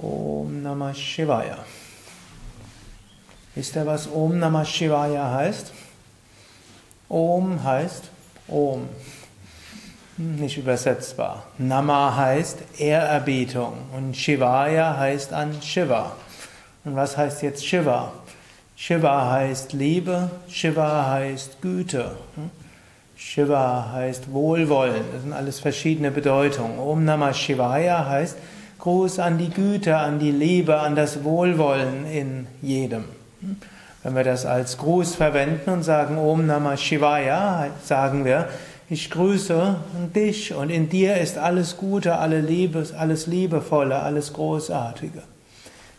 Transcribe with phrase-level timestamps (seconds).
[0.00, 1.58] Om Namah Shivaya.
[3.54, 5.72] Wisst ihr, was Om Namah Shivaya heißt?
[7.08, 8.04] Om heißt
[8.46, 8.88] Om.
[10.16, 11.44] Nicht übersetzbar.
[11.58, 16.12] Nama heißt Ehrerbietung und Shivaya heißt an Shiva.
[16.84, 18.12] Und was heißt jetzt Shiva?
[18.76, 22.16] Shiva heißt Liebe, Shiva heißt Güte.
[23.16, 25.02] Shiva heißt Wohlwollen.
[25.12, 26.78] Das sind alles verschiedene Bedeutungen.
[26.78, 28.36] Om Namah Shivaya heißt
[28.88, 33.04] Gruß an die Güte, an die Liebe, an das Wohlwollen in jedem.
[34.02, 38.48] Wenn wir das als Gruß verwenden und sagen Om Namah Shivaya, sagen wir,
[38.88, 39.76] ich grüße
[40.16, 45.20] dich und in dir ist alles Gute, alle Liebes, alles Liebevolle, alles Großartige.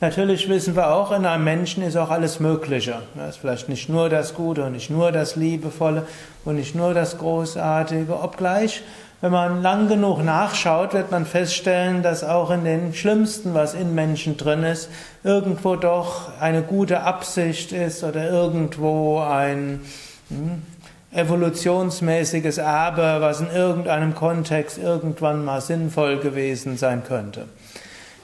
[0.00, 2.98] Natürlich wissen wir auch, in einem Menschen ist auch alles Mögliche.
[3.18, 6.06] Es ist vielleicht nicht nur das Gute und nicht nur das Liebevolle
[6.44, 8.84] und nicht nur das Großartige, obgleich
[9.26, 13.92] wenn man lang genug nachschaut, wird man feststellen, dass auch in den Schlimmsten, was in
[13.92, 14.88] Menschen drin ist,
[15.24, 19.80] irgendwo doch eine gute Absicht ist oder irgendwo ein
[20.28, 20.62] hm,
[21.10, 27.46] evolutionsmäßiges Erbe, was in irgendeinem Kontext irgendwann mal sinnvoll gewesen sein könnte.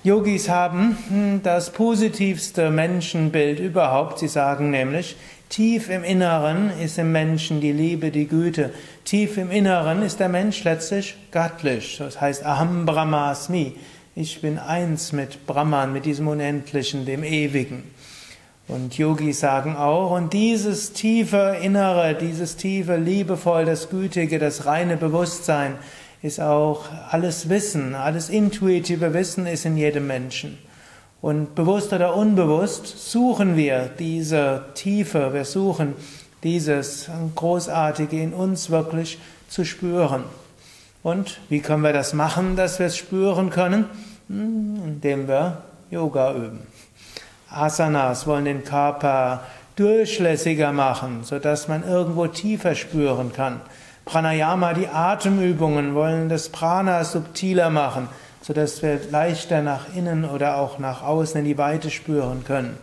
[0.04, 4.20] Yogis haben hm, das positivste Menschenbild überhaupt.
[4.20, 5.16] Sie sagen nämlich,
[5.52, 8.70] tief im Inneren ist im Menschen die Liebe, die Güte.
[9.04, 11.98] Tief im Inneren ist der Mensch letztlich göttlich.
[11.98, 13.76] Das heißt Aham Brahmasmi.
[14.16, 17.82] Ich bin eins mit Brahman, mit diesem Unendlichen, dem Ewigen.
[18.66, 24.96] Und Yogis sagen auch, und dieses tiefe Innere, dieses tiefe Liebevoll, das Gütige, das reine
[24.96, 25.74] Bewusstsein,
[26.22, 30.56] ist auch alles Wissen, alles intuitive Wissen ist in jedem Menschen.
[31.22, 35.94] Und bewusst oder unbewusst suchen wir diese Tiefe, wir suchen
[36.42, 40.24] dieses Großartige in uns wirklich zu spüren.
[41.04, 43.84] Und wie können wir das machen, dass wir es spüren können?
[44.28, 45.58] Hm, indem wir
[45.92, 46.66] Yoga üben.
[47.48, 49.44] Asanas wollen den Körper
[49.76, 53.60] durchlässiger machen, sodass man irgendwo tiefer spüren kann.
[54.06, 58.08] Pranayama, die Atemübungen, wollen das Prana subtiler machen,
[58.42, 62.76] sodass wir leichter nach innen oder auch nach außen in die Weite spüren können.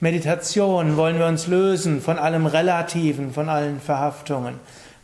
[0.00, 4.54] Meditation wollen wir uns lösen von allem Relativen, von allen Verhaftungen.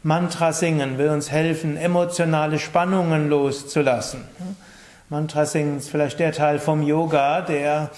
[0.03, 4.25] Mantra singen will uns helfen, emotionale Spannungen loszulassen.
[5.11, 7.91] Mantra singen ist vielleicht der Teil vom Yoga, der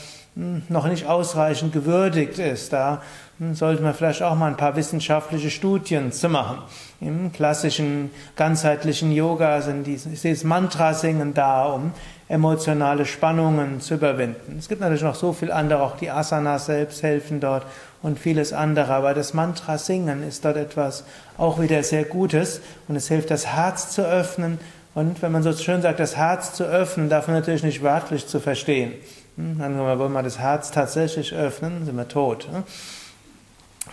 [0.69, 2.73] noch nicht ausreichend gewürdigt ist.
[2.73, 3.03] Da
[3.39, 6.59] hm, sollte man vielleicht auch mal ein paar wissenschaftliche Studien zu machen.
[7.01, 11.93] Im klassischen ganzheitlichen Yoga sind dieses Mantra-Singen da, um
[12.29, 14.57] emotionale Spannungen zu überwinden.
[14.59, 17.65] Es gibt natürlich noch so viel andere, auch die Asanas selbst helfen dort
[18.03, 21.05] und vieles andere, aber das Mantra-Singen ist dort etwas
[21.37, 24.59] auch wieder sehr Gutes und es hilft, das Herz zu öffnen.
[24.95, 28.27] Und wenn man so schön sagt, das Herz zu öffnen, darf man natürlich nicht wörtlich
[28.27, 28.93] zu verstehen.
[29.39, 32.49] Hm, dann wollen wir das Herz tatsächlich öffnen, sind wir tot.
[32.51, 32.65] Hm.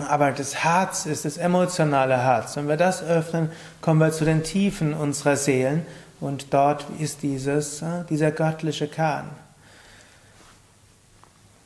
[0.09, 2.57] Aber das Herz ist das emotionale Herz.
[2.57, 5.85] Wenn wir das öffnen, kommen wir zu den Tiefen unserer Seelen
[6.19, 9.29] und dort ist dieses, äh, dieser göttliche Kern.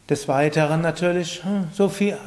[0.09, 2.17] Des Weiteren natürlich hm, so viel,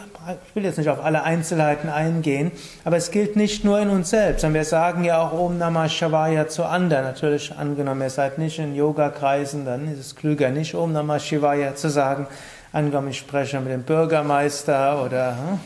[0.47, 2.53] ich will jetzt nicht auf alle Einzelheiten eingehen,
[2.84, 5.88] aber es gilt nicht nur in uns selbst, sondern wir sagen ja auch Om Namah
[5.88, 7.05] Shivaya zu anderen.
[7.05, 11.75] Natürlich angenommen, ihr seid nicht in Yoga-Kreisen, dann ist es klüger, nicht Om Namah Shivaya
[11.75, 12.27] zu sagen.
[12.72, 15.61] Angenommen, ich spreche mit dem Bürgermeister oder hm,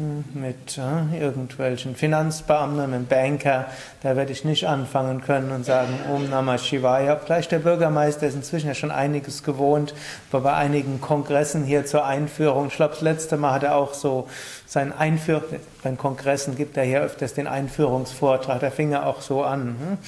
[0.00, 3.66] mit äh, irgendwelchen Finanzbeamten, mit Banker,
[4.02, 7.14] da werde ich nicht anfangen können und sagen, Om Namah Shivaya.
[7.14, 9.94] Gleich der Bürgermeister ist inzwischen ja schon einiges gewohnt,
[10.30, 12.68] war bei einigen Kongressen hier zur Einführung.
[12.68, 14.28] Ich glaube, das letzte Mal hat er auch so
[14.66, 15.42] sein Einführung,
[15.82, 19.98] bei Kongressen gibt er hier öfters den Einführungsvortrag, da fing er auch so an.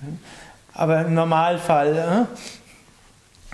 [0.00, 0.18] Hm?
[0.74, 2.57] Aber im Normalfall äh,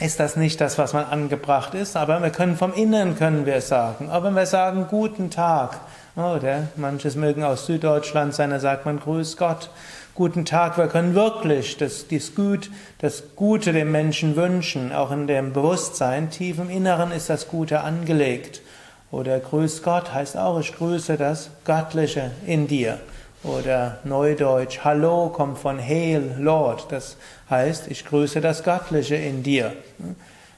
[0.01, 3.61] ist das nicht das, was man angebracht ist, aber wir können vom Inneren können wir
[3.61, 4.11] sagen.
[4.11, 5.81] Aber wenn wir sagen guten Tag,
[6.17, 9.71] oder manches mögen aus Süddeutschland sein, da sagt man Grüß Gott,
[10.15, 15.27] guten Tag, wir können wirklich das, das, Gut, das Gute dem Menschen wünschen, auch in
[15.27, 18.63] dem Bewusstsein, tief im Inneren ist das Gute angelegt.
[19.11, 22.99] Oder Grüß Gott heißt auch, ich grüße das Göttliche in dir.
[23.45, 26.87] Oder Neudeutsch, Hallo kommt von Hail, Lord.
[26.91, 27.19] Das
[27.51, 29.75] heißt, ich grüße das Göttliche in dir.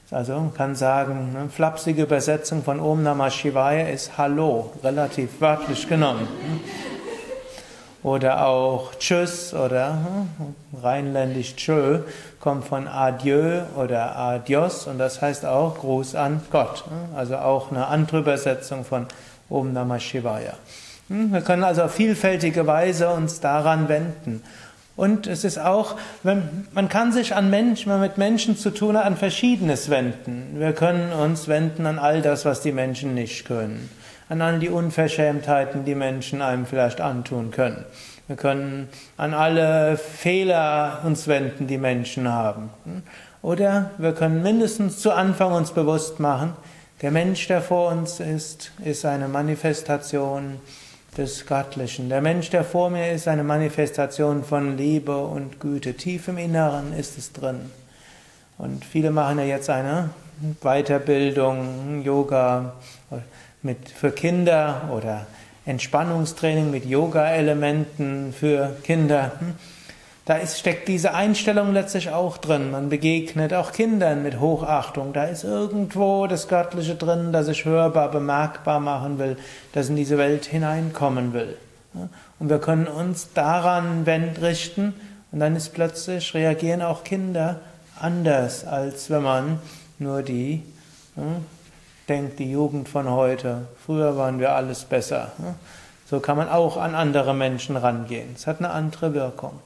[0.09, 5.89] Also man kann sagen, eine flapsige Übersetzung von Om Namah Shivaya ist Hallo, relativ wörtlich
[5.89, 6.29] genommen.
[8.03, 9.95] Oder auch Tschüss oder
[10.37, 11.99] hm, rheinländisch Tschö
[12.39, 16.85] kommt von Adieu oder Adios und das heißt auch Gruß an Gott.
[17.17, 19.07] Also auch eine andere Übersetzung von
[19.49, 20.53] Om Namah Shivaya.
[21.09, 24.43] Hm, wir können also auf vielfältige Weise uns daran wenden.
[24.95, 28.71] Und es ist auch, wenn, man kann sich an Menschen, wenn man mit Menschen zu
[28.71, 30.55] tun hat, an Verschiedenes wenden.
[30.55, 33.89] Wir können uns wenden an all das, was die Menschen nicht können.
[34.27, 37.85] An all die Unverschämtheiten, die Menschen einem vielleicht antun können.
[38.27, 42.71] Wir können an alle Fehler uns wenden, die Menschen haben.
[43.41, 46.53] Oder wir können mindestens zu Anfang uns bewusst machen,
[47.01, 50.59] der Mensch, der vor uns ist, ist eine Manifestation
[51.17, 52.09] des Göttlichen.
[52.09, 55.95] Der Mensch, der vor mir ist, eine Manifestation von Liebe und Güte.
[55.95, 57.71] Tief im Inneren ist es drin.
[58.57, 60.09] Und viele machen ja jetzt eine
[60.61, 62.73] Weiterbildung, Yoga
[63.61, 65.25] mit, für Kinder oder
[65.65, 69.31] Entspannungstraining mit Yoga-Elementen für Kinder.
[70.27, 72.69] Da ist, steckt diese Einstellung letztlich auch drin.
[72.69, 75.13] Man begegnet auch Kindern mit Hochachtung.
[75.13, 79.37] Da ist irgendwo das Göttliche drin, das ich hörbar, bemerkbar machen will,
[79.71, 81.55] das in diese Welt hineinkommen will.
[82.39, 84.93] Und wir können uns daran richten
[85.31, 87.61] und dann ist plötzlich, reagieren auch Kinder
[87.97, 89.59] anders, als wenn man
[89.97, 90.61] nur die
[92.09, 93.61] denkt, die Jugend von heute.
[93.85, 95.31] Früher waren wir alles besser.
[96.09, 98.31] So kann man auch an andere Menschen rangehen.
[98.35, 99.61] Es hat eine andere Wirkung.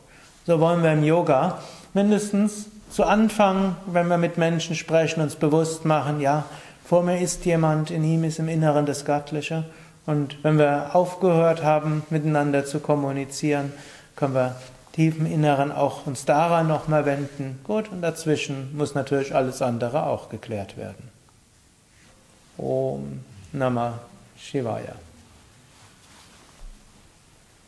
[0.47, 1.59] So wollen wir im Yoga
[1.93, 6.45] mindestens zu Anfang, wenn wir mit Menschen sprechen, uns bewusst machen, ja,
[6.83, 9.63] vor mir ist jemand, in ihm ist im Inneren das Göttliche.
[10.05, 13.71] Und wenn wir aufgehört haben, miteinander zu kommunizieren,
[14.15, 14.55] können wir
[14.91, 17.59] tief im Inneren auch uns daran nochmal wenden.
[17.63, 21.09] Gut, und dazwischen muss natürlich alles andere auch geklärt werden.
[22.57, 23.21] Om
[23.53, 23.99] Namah
[24.37, 24.95] Shivaya.